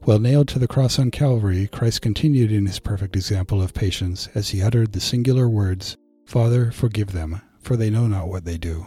While 0.04 0.18
nailed 0.20 0.48
to 0.48 0.58
the 0.58 0.68
cross 0.68 0.98
on 0.98 1.10
Calvary, 1.10 1.68
Christ 1.70 2.00
continued 2.00 2.50
in 2.50 2.64
his 2.64 2.78
perfect 2.78 3.14
example 3.16 3.60
of 3.60 3.74
patience 3.74 4.30
as 4.34 4.48
he 4.48 4.62
uttered 4.62 4.92
the 4.92 5.00
singular 5.00 5.46
words, 5.46 5.98
Father, 6.24 6.70
forgive 6.70 7.12
them, 7.12 7.42
for 7.60 7.76
they 7.76 7.90
know 7.90 8.06
not 8.06 8.28
what 8.28 8.46
they 8.46 8.56
do. 8.56 8.86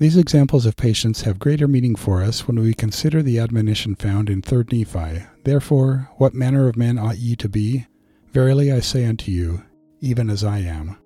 These 0.00 0.16
examples 0.16 0.66
of 0.66 0.76
patience 0.76 1.22
have 1.22 1.38
greater 1.38 1.68
meaning 1.68 1.94
for 1.94 2.20
us 2.20 2.48
when 2.48 2.58
we 2.58 2.74
consider 2.74 3.22
the 3.22 3.38
admonition 3.38 3.94
found 3.94 4.28
in 4.28 4.42
3 4.42 4.64
Nephi. 4.72 5.24
Therefore, 5.44 6.10
what 6.16 6.34
manner 6.34 6.66
of 6.66 6.76
men 6.76 6.98
ought 6.98 7.18
ye 7.18 7.36
to 7.36 7.48
be? 7.48 7.86
Verily 8.32 8.72
I 8.72 8.80
say 8.80 9.04
unto 9.04 9.30
you, 9.30 9.62
even 10.00 10.30
as 10.30 10.42
I 10.42 10.58
am. 10.58 10.96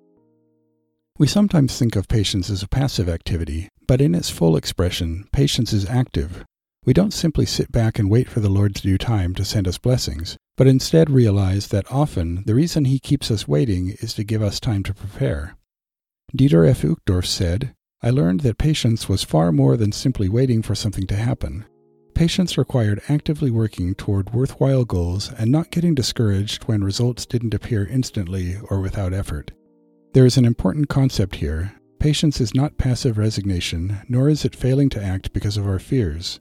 We 1.18 1.26
sometimes 1.26 1.78
think 1.78 1.96
of 1.96 2.08
patience 2.08 2.48
as 2.48 2.62
a 2.62 2.68
passive 2.68 3.10
activity, 3.10 3.68
but 3.86 4.00
in 4.00 4.14
its 4.14 4.30
full 4.30 4.56
expression, 4.56 5.28
patience 5.32 5.74
is 5.74 5.84
active. 5.84 6.46
We 6.86 6.94
don't 6.94 7.12
simply 7.12 7.44
sit 7.44 7.70
back 7.70 7.98
and 7.98 8.08
wait 8.08 8.30
for 8.30 8.40
the 8.40 8.48
Lord's 8.48 8.80
due 8.80 8.96
time 8.96 9.34
to 9.34 9.44
send 9.44 9.68
us 9.68 9.76
blessings, 9.76 10.38
but 10.56 10.66
instead 10.66 11.10
realize 11.10 11.68
that 11.68 11.92
often 11.92 12.42
the 12.46 12.54
reason 12.54 12.86
He 12.86 12.98
keeps 12.98 13.30
us 13.30 13.46
waiting 13.46 13.90
is 14.00 14.14
to 14.14 14.24
give 14.24 14.42
us 14.42 14.58
time 14.58 14.82
to 14.84 14.94
prepare. 14.94 15.58
Dieter 16.34 16.66
F. 16.66 16.82
Uchtdorf 16.82 17.26
said, 17.26 17.74
I 18.00 18.10
learned 18.10 18.40
that 18.40 18.58
patience 18.58 19.08
was 19.08 19.24
far 19.24 19.50
more 19.50 19.76
than 19.76 19.90
simply 19.90 20.28
waiting 20.28 20.62
for 20.62 20.76
something 20.76 21.06
to 21.08 21.16
happen. 21.16 21.64
Patience 22.14 22.56
required 22.56 23.02
actively 23.08 23.50
working 23.50 23.94
toward 23.96 24.32
worthwhile 24.32 24.84
goals 24.84 25.32
and 25.32 25.50
not 25.50 25.72
getting 25.72 25.96
discouraged 25.96 26.64
when 26.64 26.84
results 26.84 27.26
didn't 27.26 27.54
appear 27.54 27.86
instantly 27.86 28.56
or 28.70 28.80
without 28.80 29.12
effort. 29.12 29.50
There 30.14 30.26
is 30.26 30.36
an 30.36 30.44
important 30.44 30.88
concept 30.88 31.36
here. 31.36 31.74
Patience 31.98 32.40
is 32.40 32.54
not 32.54 32.78
passive 32.78 33.18
resignation, 33.18 33.98
nor 34.08 34.28
is 34.28 34.44
it 34.44 34.54
failing 34.54 34.90
to 34.90 35.02
act 35.02 35.32
because 35.32 35.56
of 35.56 35.66
our 35.66 35.80
fears. 35.80 36.38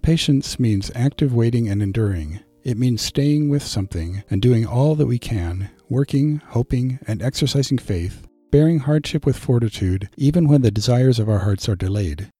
Patience 0.00 0.58
means 0.58 0.90
active 0.94 1.34
waiting 1.34 1.68
and 1.68 1.82
enduring. 1.82 2.40
It 2.62 2.78
means 2.78 3.02
staying 3.02 3.50
with 3.50 3.62
something 3.62 4.22
and 4.30 4.40
doing 4.40 4.66
all 4.66 4.94
that 4.94 5.06
we 5.06 5.18
can, 5.18 5.70
working, 5.90 6.40
hoping, 6.48 6.98
and 7.06 7.20
exercising 7.20 7.76
faith 7.76 8.26
bearing 8.54 8.78
hardship 8.78 9.26
with 9.26 9.36
fortitude, 9.36 10.08
even 10.16 10.46
when 10.46 10.62
the 10.62 10.70
desires 10.70 11.18
of 11.18 11.28
our 11.28 11.40
hearts 11.40 11.68
are 11.68 11.74
delayed. 11.74 12.30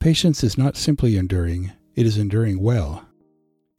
Patience 0.00 0.42
is 0.42 0.58
not 0.58 0.76
simply 0.76 1.16
enduring, 1.16 1.70
it 1.94 2.04
is 2.04 2.18
enduring 2.18 2.60
well. 2.60 3.06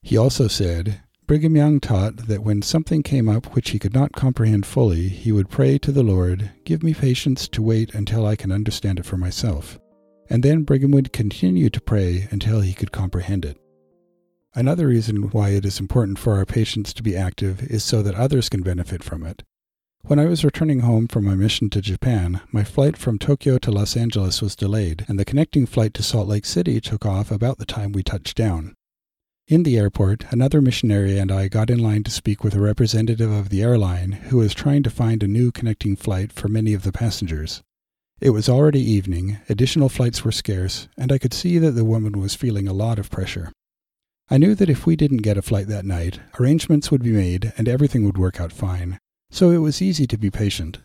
He 0.01 0.15
also 0.15 0.47
said, 0.47 1.01
Brigham 1.27 1.57
Young 1.57 1.81
taught 1.81 2.15
that 2.27 2.43
when 2.43 2.61
something 2.61 3.03
came 3.03 3.27
up 3.27 3.47
which 3.47 3.71
he 3.71 3.77
could 3.77 3.93
not 3.93 4.13
comprehend 4.13 4.65
fully, 4.65 5.09
he 5.09 5.33
would 5.33 5.49
pray 5.49 5.77
to 5.79 5.91
the 5.91 6.01
Lord, 6.01 6.51
Give 6.63 6.81
me 6.81 6.93
patience 6.93 7.49
to 7.49 7.61
wait 7.61 7.93
until 7.93 8.25
I 8.25 8.37
can 8.37 8.53
understand 8.53 8.97
it 8.97 9.05
for 9.05 9.17
myself. 9.17 9.77
And 10.29 10.43
then 10.43 10.63
Brigham 10.63 10.91
would 10.91 11.11
continue 11.11 11.69
to 11.69 11.81
pray 11.81 12.29
until 12.31 12.61
he 12.61 12.73
could 12.73 12.93
comprehend 12.93 13.43
it. 13.43 13.57
Another 14.55 14.87
reason 14.87 15.23
why 15.31 15.49
it 15.49 15.65
is 15.65 15.81
important 15.81 16.19
for 16.19 16.37
our 16.37 16.45
patience 16.45 16.93
to 16.93 17.03
be 17.03 17.17
active 17.17 17.61
is 17.63 17.83
so 17.83 18.01
that 18.01 18.15
others 18.15 18.47
can 18.47 18.61
benefit 18.61 19.03
from 19.03 19.25
it. 19.25 19.43
When 20.03 20.17
I 20.17 20.25
was 20.25 20.43
returning 20.43 20.79
home 20.79 21.07
from 21.07 21.25
my 21.25 21.35
mission 21.35 21.69
to 21.69 21.81
Japan, 21.81 22.41
my 22.51 22.63
flight 22.63 22.97
from 22.97 23.19
Tokyo 23.19 23.59
to 23.59 23.71
Los 23.71 23.95
Angeles 23.95 24.41
was 24.41 24.55
delayed, 24.55 25.05
and 25.07 25.19
the 25.19 25.23
connecting 25.23 25.65
flight 25.65 25.93
to 25.93 26.03
Salt 26.03 26.27
Lake 26.27 26.45
City 26.45 26.81
took 26.81 27.05
off 27.05 27.31
about 27.31 27.59
the 27.59 27.65
time 27.65 27.91
we 27.91 28.01
touched 28.01 28.35
down. 28.35 28.73
In 29.47 29.63
the 29.63 29.77
airport, 29.77 30.25
another 30.31 30.59
missionary 30.61 31.19
and 31.19 31.31
I 31.31 31.47
got 31.47 31.69
in 31.69 31.79
line 31.79 32.03
to 32.03 32.11
speak 32.11 32.43
with 32.43 32.55
a 32.55 32.59
representative 32.59 33.31
of 33.31 33.49
the 33.49 33.61
airline 33.61 34.13
who 34.13 34.37
was 34.37 34.53
trying 34.53 34.81
to 34.83 34.89
find 34.89 35.21
a 35.21 35.27
new 35.27 35.51
connecting 35.51 35.95
flight 35.95 36.33
for 36.33 36.47
many 36.47 36.73
of 36.73 36.81
the 36.83 36.91
passengers. 36.91 37.61
It 38.19 38.31
was 38.31 38.49
already 38.49 38.81
evening, 38.81 39.39
additional 39.49 39.87
flights 39.87 40.25
were 40.25 40.31
scarce, 40.31 40.87
and 40.97 41.11
I 41.11 41.19
could 41.19 41.33
see 41.33 41.57
that 41.59 41.71
the 41.71 41.85
woman 41.85 42.19
was 42.19 42.33
feeling 42.33 42.67
a 42.67 42.73
lot 42.73 42.97
of 42.97 43.11
pressure. 43.11 43.51
I 44.29 44.37
knew 44.37 44.55
that 44.55 44.69
if 44.69 44.85
we 44.85 44.95
didn't 44.95 45.17
get 45.17 45.37
a 45.37 45.41
flight 45.41 45.67
that 45.67 45.85
night, 45.85 46.19
arrangements 46.39 46.89
would 46.89 47.03
be 47.03 47.11
made 47.11 47.53
and 47.57 47.67
everything 47.67 48.05
would 48.05 48.17
work 48.17 48.39
out 48.39 48.53
fine, 48.53 48.97
so 49.31 49.49
it 49.49 49.57
was 49.57 49.81
easy 49.81 50.05
to 50.05 50.17
be 50.17 50.29
patient. 50.29 50.79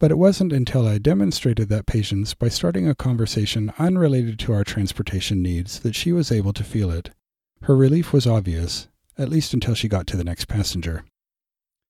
But 0.00 0.10
it 0.10 0.18
wasn't 0.18 0.52
until 0.52 0.88
I 0.88 0.96
demonstrated 0.96 1.68
that 1.68 1.86
patience 1.86 2.32
by 2.32 2.48
starting 2.48 2.88
a 2.88 2.94
conversation 2.94 3.72
unrelated 3.78 4.38
to 4.40 4.52
our 4.54 4.64
transportation 4.64 5.42
needs 5.42 5.80
that 5.80 5.94
she 5.94 6.10
was 6.10 6.32
able 6.32 6.54
to 6.54 6.64
feel 6.64 6.90
it. 6.90 7.10
Her 7.62 7.76
relief 7.76 8.12
was 8.12 8.26
obvious, 8.26 8.88
at 9.18 9.28
least 9.28 9.52
until 9.52 9.74
she 9.74 9.88
got 9.88 10.06
to 10.08 10.16
the 10.16 10.24
next 10.24 10.48
passenger. 10.48 11.04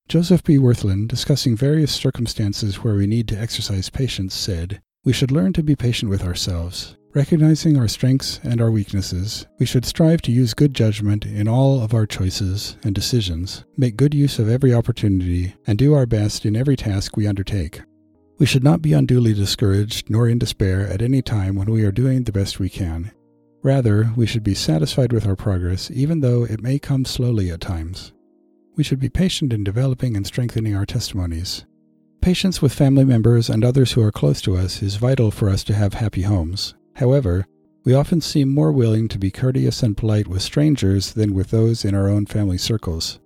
Joseph 0.09 0.43
B. 0.43 0.59
Wirthlin, 0.59 1.07
discussing 1.07 1.57
various 1.57 1.93
circumstances 1.93 2.83
where 2.83 2.97
we 2.97 3.07
need 3.07 3.29
to 3.29 3.41
exercise 3.41 3.89
patience, 3.89 4.35
said, 4.35 4.83
We 5.05 5.13
should 5.13 5.31
learn 5.31 5.53
to 5.53 5.63
be 5.63 5.77
patient 5.77 6.11
with 6.11 6.25
ourselves. 6.25 6.97
Recognizing 7.13 7.77
our 7.77 7.89
strengths 7.89 8.39
and 8.45 8.61
our 8.61 8.71
weaknesses, 8.71 9.45
we 9.59 9.67
should 9.67 9.85
strive 9.85 10.23
to 10.23 10.31
use 10.31 10.55
good 10.55 10.73
judgment 10.73 11.27
in 11.27 11.49
all 11.49 11.83
of 11.83 11.93
our 11.93 12.07
choices 12.07 12.77
and 12.85 12.95
decisions, 12.95 13.65
make 13.77 13.97
good 13.97 14.15
use 14.15 14.39
of 14.39 14.49
every 14.49 14.73
opportunity, 14.73 15.57
and 15.67 15.77
do 15.77 15.93
our 15.93 16.07
best 16.07 16.47
in 16.47 16.55
every 16.55 16.77
task 16.77 17.17
we 17.17 17.27
undertake. 17.27 17.81
We 18.39 18.47
should 18.47 18.63
not 18.63 18.81
be 18.81 18.93
unduly 18.93 19.35
discouraged 19.35 20.09
nor 20.09 20.29
in 20.29 20.39
despair 20.39 20.87
at 20.87 21.03
any 21.03 21.21
time 21.21 21.57
when 21.57 21.69
we 21.69 21.85
are 21.85 21.91
doing 21.91 22.23
the 22.23 22.33
best 22.33 22.61
we 22.61 22.71
can. 22.71 23.11
Rather, 23.65 24.13
we 24.15 24.25
should 24.25 24.45
be 24.45 24.55
satisfied 24.55 25.13
with 25.13 25.27
our 25.27 25.37
progress, 25.37 25.91
even 25.91 26.21
though 26.21 26.45
it 26.45 26.63
may 26.63 26.79
come 26.79 27.05
slowly 27.05 27.51
at 27.51 27.61
times. 27.61 28.13
We 28.77 28.85
should 28.85 29.01
be 29.01 29.11
patient 29.11 29.53
in 29.53 29.65
developing 29.65 30.17
and 30.17 30.25
strengthening 30.25 30.77
our 30.77 30.87
testimonies. 30.87 31.65
Patience 32.23 32.63
with 32.63 32.73
family 32.73 33.05
members 33.05 33.51
and 33.51 33.65
others 33.65 33.93
who 33.93 34.03
are 34.03 34.13
close 34.13 34.41
to 34.43 34.57
us 34.57 34.81
is 34.81 34.95
vital 34.95 35.33
for 35.33 35.49
us 35.49 35.65
to 35.65 35.75
have 35.75 35.95
happy 35.95 36.23
homes. 36.23 36.75
However, 37.01 37.47
we 37.83 37.95
often 37.95 38.21
seem 38.21 38.51
more 38.51 38.71
willing 38.71 39.09
to 39.09 39.19
be 39.19 39.31
courteous 39.31 39.83
and 39.83 39.97
polite 39.97 40.29
with 40.29 40.43
strangers 40.43 41.15
than 41.15 41.33
with 41.33 41.49
those 41.49 41.83
in 41.83 41.95
our 41.95 42.11
own 42.11 42.27
family 42.27 42.59
circles. 42.59 43.19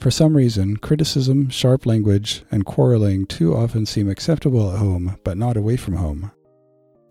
For 0.00 0.10
some 0.10 0.36
reason, 0.36 0.78
criticism, 0.78 1.48
sharp 1.48 1.86
language, 1.86 2.42
and 2.50 2.66
quarreling 2.66 3.26
too 3.26 3.54
often 3.54 3.86
seem 3.86 4.08
acceptable 4.08 4.72
at 4.72 4.80
home, 4.80 5.16
but 5.22 5.38
not 5.38 5.56
away 5.56 5.76
from 5.76 5.94
home. 5.94 6.32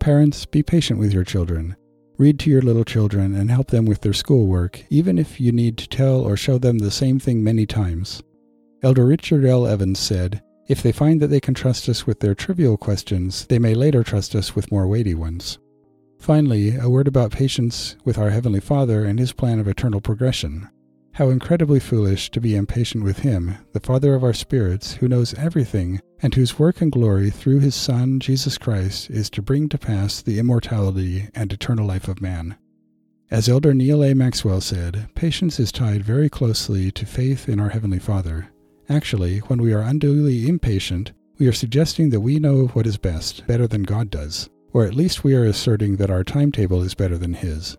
Parents, 0.02 0.46
be 0.46 0.62
patient 0.62 1.00
with 1.00 1.14
your 1.14 1.24
children. 1.24 1.78
Read 2.18 2.38
to 2.40 2.50
your 2.50 2.64
little 2.64 2.84
children 2.84 3.34
and 3.34 3.50
help 3.50 3.68
them 3.68 3.86
with 3.86 4.02
their 4.02 4.12
schoolwork, 4.12 4.84
even 4.90 5.18
if 5.18 5.40
you 5.40 5.54
need 5.54 5.78
to 5.78 5.88
tell 5.88 6.20
or 6.20 6.36
show 6.36 6.58
them 6.58 6.80
the 6.80 6.92
same 6.92 7.18
thing 7.18 7.42
many 7.42 7.66
times. 7.66 8.22
Elder 8.84 9.06
Richard 9.06 9.46
L. 9.46 9.66
Evans 9.66 10.00
said, 10.00 10.42
If 10.68 10.84
they 10.84 10.92
find 10.92 11.22
that 11.22 11.28
they 11.28 11.40
can 11.40 11.54
trust 11.54 11.88
us 11.88 12.06
with 12.06 12.20
their 12.20 12.36
trivial 12.36 12.76
questions, 12.76 13.46
they 13.46 13.58
may 13.58 13.74
later 13.74 14.04
trust 14.04 14.36
us 14.36 14.54
with 14.54 14.70
more 14.70 14.86
weighty 14.86 15.16
ones. 15.16 15.60
Finally, 16.20 16.76
a 16.76 16.90
word 16.90 17.08
about 17.08 17.32
patience 17.32 17.96
with 18.04 18.18
our 18.18 18.30
Heavenly 18.30 18.60
Father 18.60 19.06
and 19.06 19.18
His 19.18 19.32
plan 19.32 19.58
of 19.58 19.68
eternal 19.68 20.02
progression. 20.02 20.70
How 21.14 21.30
incredibly 21.30 21.80
foolish 21.80 22.30
to 22.32 22.42
be 22.42 22.56
impatient 22.56 23.04
with 23.06 23.20
Him, 23.20 23.58
the 23.72 23.80
Father 23.80 24.14
of 24.14 24.24
our 24.24 24.34
spirits, 24.34 24.94
who 24.96 25.08
knows 25.08 25.34
everything, 25.36 26.02
and 26.22 26.36
whose 26.36 26.60
work 26.60 26.82
and 26.82 26.92
glory 26.92 27.30
through 27.30 27.62
His 27.62 27.74
Son, 27.74 28.20
Jesus 28.20 28.58
Christ, 28.58 29.10
is 29.10 29.30
to 29.32 29.42
bring 29.42 29.70
to 29.70 29.78
pass 29.78 30.22
the 30.22 30.40
immortality 30.40 31.30
and 31.34 31.52
eternal 31.52 31.88
life 31.88 32.10
of 32.10 32.22
man. 32.22 32.58
As 33.32 33.48
Elder 33.48 33.74
Neal 33.74 34.04
A. 34.04 34.14
Maxwell 34.14 34.62
said, 34.62 35.08
patience 35.16 35.60
is 35.60 35.72
tied 35.72 36.04
very 36.04 36.30
closely 36.30 36.92
to 36.92 37.06
faith 37.06 37.48
in 37.48 37.60
our 37.60 37.70
Heavenly 37.70 38.00
Father. 38.00 38.50
Actually, 38.90 39.40
when 39.40 39.62
we 39.62 39.74
are 39.74 39.82
unduly 39.82 40.50
impatient, 40.50 41.14
we 41.38 41.48
are 41.48 41.54
suggesting 41.54 42.10
that 42.10 42.22
we 42.22 42.40
know 42.40 42.68
what 42.68 42.88
is 42.88 42.98
best 42.98 43.48
better 43.48 43.68
than 43.68 43.84
God 43.84 44.10
does 44.10 44.50
or 44.74 44.86
at 44.86 44.94
least 44.94 45.24
we 45.24 45.36
are 45.36 45.46
asserting 45.46 45.98
that 45.98 46.10
our 46.10 46.24
timetable 46.24 46.82
is 46.82 46.94
better 46.94 47.18
than 47.18 47.34
His. 47.34 47.78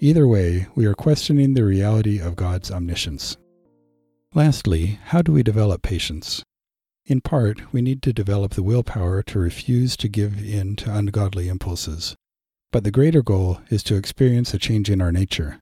Either 0.00 0.28
way, 0.28 0.66
we 0.74 0.86
are 0.86 0.94
questioning 0.94 1.54
the 1.54 1.64
reality 1.64 2.20
of 2.20 2.36
God's 2.36 2.70
omniscience. 2.70 3.36
Lastly, 4.34 5.00
how 5.06 5.22
do 5.22 5.32
we 5.32 5.42
develop 5.42 5.82
patience? 5.82 6.44
In 7.06 7.20
part, 7.20 7.72
we 7.72 7.80
need 7.80 8.02
to 8.02 8.12
develop 8.12 8.52
the 8.52 8.62
willpower 8.62 9.22
to 9.22 9.38
refuse 9.38 9.96
to 9.96 10.08
give 10.08 10.44
in 10.44 10.76
to 10.76 10.94
ungodly 10.94 11.48
impulses. 11.48 12.14
But 12.70 12.84
the 12.84 12.90
greater 12.90 13.22
goal 13.22 13.60
is 13.70 13.82
to 13.84 13.96
experience 13.96 14.52
a 14.52 14.58
change 14.58 14.90
in 14.90 15.00
our 15.00 15.10
nature. 15.10 15.58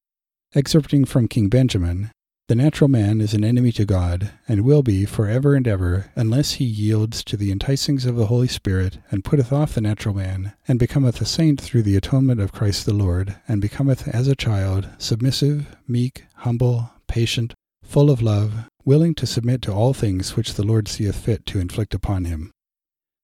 Excerpting 0.55 1.07
from 1.07 1.29
King 1.29 1.49
Benjamin, 1.49 2.11
the 2.49 2.55
natural 2.55 2.87
man 2.87 3.21
is 3.21 3.35
an 3.35 3.43
enemy 3.43 3.73
to 3.73 3.85
God, 3.85 4.31
and 4.47 4.61
will 4.61 4.83
be 4.83 5.05
for 5.05 5.27
ever 5.27 5.57
and 5.57 5.67
ever, 5.67 6.13
unless 6.15 6.53
he 6.53 6.65
yields 6.65 7.25
to 7.25 7.37
the 7.37 7.53
enticings 7.53 8.07
of 8.07 8.15
the 8.15 8.27
Holy 8.27 8.47
Spirit, 8.47 8.99
and 9.11 9.25
putteth 9.25 9.53
off 9.53 9.75
the 9.75 9.81
natural 9.81 10.15
man, 10.15 10.53
and 10.69 10.79
becometh 10.79 11.21
a 11.21 11.25
saint 11.25 11.61
through 11.61 11.83
the 11.83 11.97
atonement 11.97 12.41
of 12.41 12.53
Christ 12.53 12.87
the 12.87 12.95
Lord, 12.95 13.35
and 13.49 13.61
becometh 13.61 14.07
as 14.07 14.29
a 14.29 14.37
child, 14.37 14.89
submissive, 14.97 15.75
meek, 15.89 16.25
humble, 16.37 16.91
patient, 17.09 17.53
full 17.83 18.11
of 18.11 18.23
love, 18.23 18.69
willing 18.85 19.15
to 19.17 19.27
submit 19.27 19.61
to 19.63 19.73
all 19.73 19.93
things 19.93 20.37
which 20.37 20.55
the 20.55 20.65
Lord 20.65 20.87
seeth 20.87 21.17
fit 21.17 21.47
to 21.47 21.59
inflict 21.59 21.95
upon 21.95 22.27
him. 22.27 22.53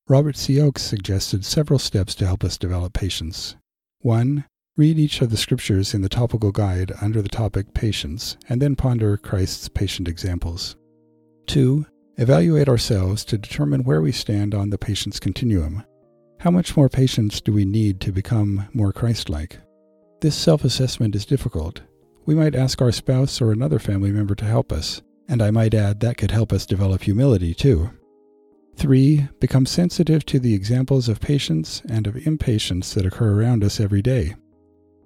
Robert 0.09 0.37
C. 0.37 0.61
Oaks 0.61 0.83
suggested 0.83 1.45
several 1.45 1.79
steps 1.79 2.17
to 2.17 2.27
help 2.27 2.43
us 2.43 2.59
develop 2.59 2.93
patience. 2.93 3.55
1. 4.01 4.45
Read 4.75 4.99
each 4.99 5.21
of 5.21 5.29
the 5.29 5.37
scriptures 5.37 5.93
in 5.93 6.01
the 6.01 6.09
topical 6.09 6.51
guide 6.51 6.93
under 7.03 7.21
the 7.21 7.29
topic 7.29 7.75
Patience, 7.75 8.39
and 8.49 8.63
then 8.63 8.75
ponder 8.75 9.19
Christ's 9.19 9.69
patient 9.69 10.09
examples. 10.09 10.77
2. 11.49 11.85
Evaluate 12.17 12.71
ourselves 12.71 13.23
to 13.27 13.37
determine 13.37 13.85
where 13.85 14.01
we 14.01 14.13
stand 14.13 14.55
on 14.55 14.71
the 14.71 14.79
patience 14.79 15.21
continuum. 15.21 15.85
How 16.41 16.51
much 16.51 16.75
more 16.75 16.89
patience 16.89 17.39
do 17.43 17.53
we 17.53 17.67
need 17.67 18.01
to 18.01 18.13
become 18.13 18.67
more 18.73 18.95
Christ 18.95 19.29
like? 19.29 19.59
This 20.23 20.35
self 20.35 20.65
assessment 20.65 21.15
is 21.15 21.27
difficult. 21.27 21.83
We 22.25 22.35
might 22.35 22.55
ask 22.55 22.81
our 22.81 22.93
spouse 22.93 23.43
or 23.43 23.53
another 23.53 23.79
family 23.79 24.11
member 24.11 24.35
to 24.37 24.47
help 24.47 24.73
us, 24.73 25.03
and 25.29 25.43
I 25.43 25.51
might 25.51 25.75
add 25.75 26.01
that 26.01 26.17
could 26.17 26.31
help 26.31 26.51
us 26.51 26.65
develop 26.65 27.03
humility 27.03 27.53
too. 27.53 27.91
3. 28.77 29.29
Become 29.39 29.67
sensitive 29.67 30.25
to 30.25 30.39
the 30.39 30.55
examples 30.55 31.11
of 31.11 31.21
patience 31.21 31.83
and 31.91 32.07
of 32.07 32.27
impatience 32.27 32.95
that 32.95 33.05
occur 33.05 33.39
around 33.39 33.63
us 33.63 33.79
every 33.79 34.01
day. 34.01 34.35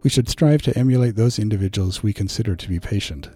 We 0.07 0.11
should 0.11 0.29
strive 0.29 0.63
to 0.63 0.79
emulate 0.79 1.17
those 1.17 1.37
individuals 1.37 2.01
we 2.01 2.13
consider 2.13 2.55
to 2.55 2.69
be 2.69 2.79
patient. 2.79 3.29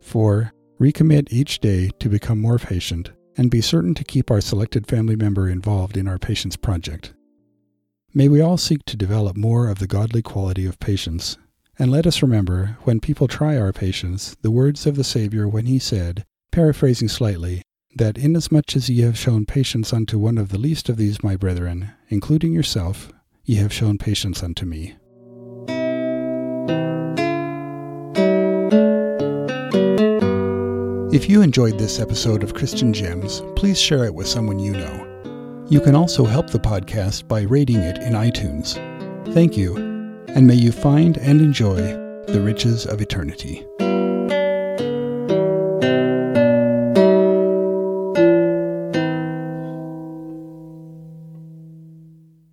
4. 0.00 0.52
Recommit 0.80 1.32
each 1.32 1.58
day 1.58 1.90
to 1.98 2.08
become 2.08 2.40
more 2.40 2.60
patient 2.60 3.10
and 3.36 3.50
be 3.50 3.60
certain 3.60 3.94
to 3.94 4.04
keep 4.04 4.30
our 4.30 4.40
selected 4.40 4.86
family 4.86 5.16
member 5.16 5.48
involved 5.48 5.96
in 5.96 6.06
our 6.06 6.16
patience 6.16 6.54
project. 6.54 7.14
May 8.14 8.28
we 8.28 8.40
all 8.40 8.56
seek 8.56 8.84
to 8.84 8.96
develop 8.96 9.36
more 9.36 9.68
of 9.68 9.80
the 9.80 9.88
godly 9.88 10.22
quality 10.22 10.66
of 10.66 10.78
patience. 10.78 11.36
And 11.80 11.90
let 11.90 12.06
us 12.06 12.22
remember, 12.22 12.78
when 12.84 13.00
people 13.00 13.26
try 13.26 13.58
our 13.58 13.72
patience, 13.72 14.36
the 14.40 14.52
words 14.52 14.86
of 14.86 14.94
the 14.94 15.02
Savior 15.02 15.48
when 15.48 15.66
he 15.66 15.80
said, 15.80 16.24
paraphrasing 16.52 17.08
slightly, 17.08 17.62
that 17.96 18.16
inasmuch 18.16 18.76
as 18.76 18.88
ye 18.88 19.00
have 19.00 19.18
shown 19.18 19.46
patience 19.46 19.92
unto 19.92 20.16
one 20.16 20.38
of 20.38 20.50
the 20.50 20.58
least 20.58 20.88
of 20.88 20.96
these 20.96 21.24
my 21.24 21.34
brethren, 21.34 21.90
including 22.08 22.52
yourself, 22.52 23.10
ye 23.42 23.56
have 23.56 23.72
shown 23.72 23.98
patience 23.98 24.44
unto 24.44 24.64
me. 24.64 24.94
If 31.18 31.28
you 31.28 31.42
enjoyed 31.42 31.80
this 31.80 31.98
episode 31.98 32.44
of 32.44 32.54
Christian 32.54 32.92
Gems, 32.92 33.42
please 33.56 33.76
share 33.76 34.04
it 34.04 34.14
with 34.14 34.28
someone 34.28 34.60
you 34.60 34.70
know. 34.70 35.64
You 35.68 35.80
can 35.80 35.96
also 35.96 36.24
help 36.24 36.48
the 36.48 36.60
podcast 36.60 37.26
by 37.26 37.40
rating 37.40 37.78
it 37.78 37.98
in 37.98 38.12
iTunes. 38.12 38.76
Thank 39.34 39.56
you, 39.56 39.76
and 40.28 40.46
may 40.46 40.54
you 40.54 40.70
find 40.70 41.18
and 41.18 41.40
enjoy 41.40 41.80
the 42.28 42.40
riches 42.40 42.86
of 42.86 43.00
eternity. 43.00 43.66